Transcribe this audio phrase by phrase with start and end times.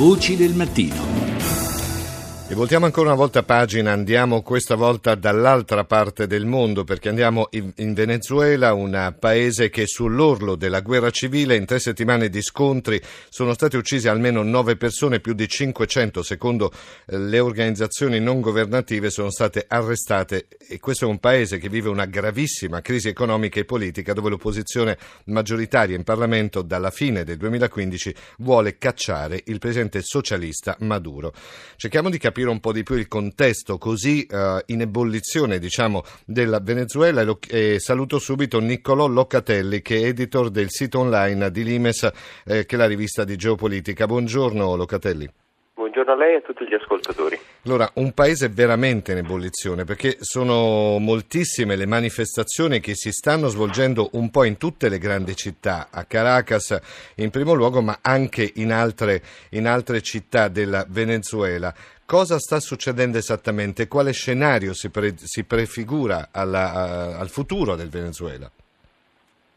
[0.00, 1.09] Voci del mattino.
[2.50, 7.46] E voltiamo ancora una volta pagina, andiamo questa volta dall'altra parte del mondo perché andiamo
[7.52, 13.54] in Venezuela, un paese che sull'orlo della guerra civile, in tre settimane di scontri sono
[13.54, 16.72] state uccise almeno nove persone, più di 500 secondo
[17.06, 21.88] eh, le organizzazioni non governative sono state arrestate e questo è un paese che vive
[21.88, 28.12] una gravissima crisi economica e politica dove l'opposizione maggioritaria in Parlamento dalla fine del 2015
[28.38, 31.32] vuole cacciare il presidente socialista Maduro.
[31.76, 36.02] Cerchiamo di capire capire un po' di più il contesto così uh, in ebollizione diciamo,
[36.24, 41.50] della Venezuela e, lo, e, saluto subito Niccolò Locatelli che è editor del sito online
[41.50, 42.08] di Limes
[42.46, 44.06] eh, che è la rivista di geopolitica.
[44.06, 45.28] Buongiorno Locatelli.
[45.74, 47.38] Buongiorno a lei e a tutti gli ascoltatori.
[47.64, 54.10] Allora, un paese veramente in ebollizione perché sono moltissime le manifestazioni che si stanno svolgendo
[54.12, 56.78] un po' in tutte le grandi città, a Caracas
[57.16, 61.74] in primo luogo, ma anche in altre, in altre città della Venezuela.
[62.10, 63.86] Cosa sta succedendo esattamente?
[63.86, 68.50] Quale scenario si, pre, si prefigura alla, a, al futuro del Venezuela?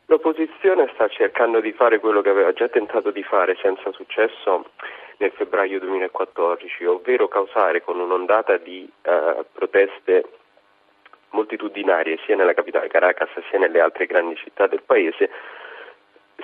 [0.05, 4.69] L'opposizione sta cercando di fare quello che aveva già tentato di fare senza successo
[5.17, 10.23] nel febbraio 2014, ovvero causare con un'ondata di uh, proteste
[11.31, 15.27] moltitudinarie sia nella capitale Caracas sia nelle altre grandi città del paese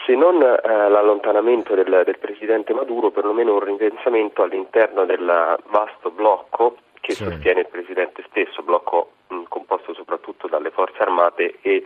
[0.05, 6.77] se non eh, l'allontanamento del, del, Presidente Maduro, perlomeno un ripensamento all'interno del vasto blocco
[6.99, 7.23] che sì.
[7.23, 11.83] sostiene il Presidente stesso, blocco mh, composto soprattutto dalle forze armate e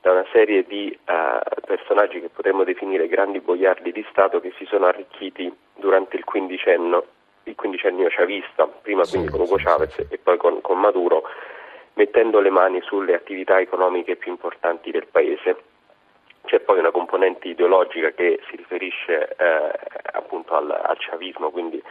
[0.00, 4.64] da una serie di eh, personaggi che potremmo definire grandi boiardi di Stato che si
[4.66, 7.04] sono arricchiti durante il quindicennio,
[7.44, 11.24] il quindicennio chavista, prima sì, quindi con Hugo sì, Chavez e poi con, con Maduro,
[11.94, 15.56] mettendo le mani sulle attività economiche più importanti del Paese.
[17.46, 19.70] Componente ideologica che si riferisce eh,
[20.12, 21.82] appunto al, al chavismo, quindi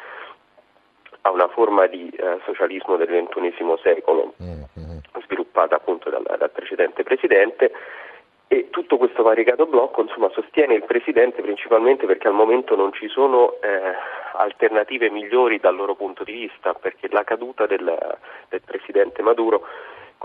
[1.22, 4.98] a una forma di eh, socialismo del XXI secolo mm-hmm.
[5.24, 7.72] sviluppata appunto dal, dal, precedente presidente
[8.48, 13.08] e tutto questo variegato blocco insomma, sostiene il presidente principalmente perché al momento non ci
[13.08, 13.94] sono eh,
[14.34, 17.92] alternative migliori dal loro punto di vista perché la caduta del,
[18.50, 19.66] del presidente Maduro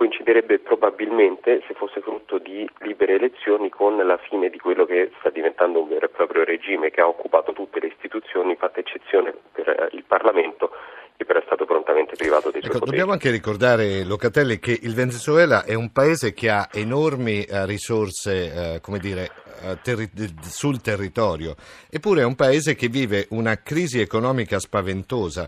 [0.01, 5.29] coinciderebbe probabilmente, se fosse frutto di libere elezioni, con la fine di quello che sta
[5.29, 9.69] diventando un vero e proprio regime che ha occupato tutte le istituzioni, fatta eccezione per
[9.69, 10.71] eh, il Parlamento
[11.19, 14.95] che però è stato prontamente privato dei suoi ecco, Dobbiamo anche ricordare, Locatelli, che il
[14.95, 19.29] Venezuela è un paese che ha enormi uh, risorse, uh, come dire,
[19.61, 20.09] uh, terri-
[20.41, 21.57] sul territorio,
[21.91, 25.47] eppure è un paese che vive una crisi economica spaventosa.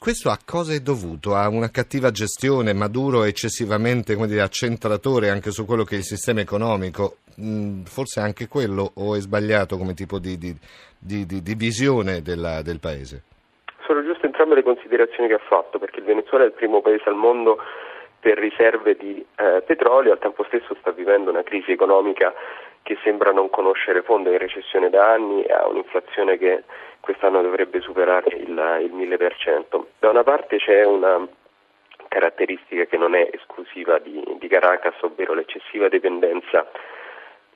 [0.00, 1.34] Questo a cosa è dovuto?
[1.34, 2.72] A una cattiva gestione?
[2.72, 7.16] Maduro eccessivamente dire, accentratore anche su quello che è il sistema economico?
[7.42, 10.54] Mm, forse anche quello o è sbagliato come tipo di, di,
[10.96, 13.24] di, di visione della, del paese?
[13.84, 17.08] Sono giuste entrambe le considerazioni che ha fatto perché il Venezuela è il primo paese
[17.08, 17.58] al mondo
[18.20, 22.32] per riserve di eh, petrolio, al tempo stesso sta vivendo una crisi economica
[22.82, 26.62] che sembra non conoscere fondo, è in recessione da anni ha un'inflazione che
[27.00, 28.48] quest'anno dovrebbe superare il,
[28.82, 29.84] il 1000%.
[29.98, 31.26] Da una parte c'è una
[32.08, 36.66] caratteristica che non è esclusiva di, di Caracas, ovvero l'eccessiva dipendenza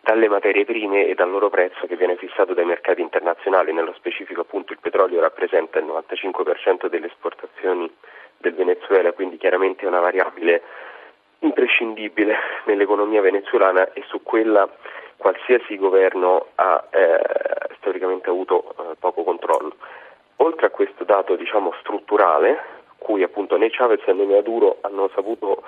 [0.02, 4.40] dalle materie prime e dal loro prezzo che viene fissato dai mercati internazionali, nello specifico
[4.40, 7.90] appunto il petrolio rappresenta il 95% delle esportazioni
[8.38, 10.62] del Venezuela, quindi chiaramente è una variabile
[11.38, 12.36] imprescindibile
[12.66, 14.68] nell'economia venezuelana e su quella
[15.16, 17.20] qualsiasi governo ha eh,
[17.82, 19.74] storicamente avuto eh, poco controllo.
[20.36, 25.62] Oltre a questo dato diciamo, strutturale, cui appunto né Chavez né Maduro hanno saputo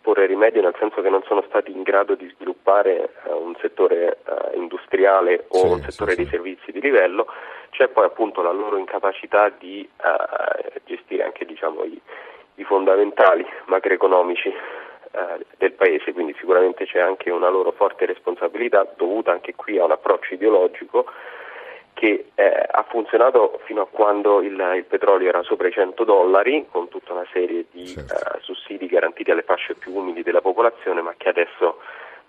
[0.00, 4.18] porre rimedio nel senso che non sono stati in grado di sviluppare uh, un settore
[4.24, 6.30] uh, industriale o sì, un settore sì, di sì.
[6.30, 7.26] servizi di livello,
[7.70, 12.00] c'è poi appunto la loro incapacità di uh, gestire anche diciamo, i,
[12.56, 14.52] i, fondamentali macroeconomici
[15.56, 19.90] del paese, quindi sicuramente c'è anche una loro forte responsabilità dovuta anche qui a un
[19.90, 21.04] approccio ideologico
[22.00, 26.66] che eh, ha funzionato fino a quando il, il, petrolio era sopra i 100 dollari,
[26.70, 28.14] con tutta una serie di certo.
[28.14, 31.76] uh, sussidi garantiti alle fasce più umili della popolazione, ma che adesso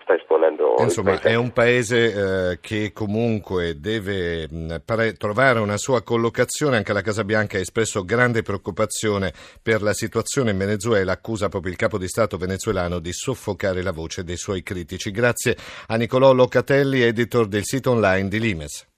[0.02, 0.76] sta esponendo.
[0.80, 6.76] Insomma, è un paese eh, che comunque deve mh, pare, trovare una sua collocazione.
[6.76, 9.32] Anche la Casa Bianca ha espresso grande preoccupazione
[9.64, 13.94] per la situazione in Venezuela, accusa proprio il capo di Stato venezuelano di soffocare la
[13.94, 15.12] voce dei suoi critici.
[15.12, 15.56] Grazie
[15.88, 18.90] a Nicolò Locatelli, editor del sito online di Limes.